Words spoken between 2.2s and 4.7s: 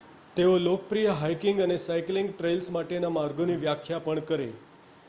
trails માટેના માર્ગોની વ્યાખ્યા પણ કરે